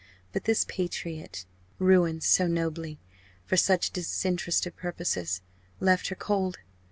[0.33, 1.45] But this patriot
[1.77, 2.97] ruined so nobly
[3.45, 5.41] for such disinterested purposes
[5.79, 6.57] left her cold!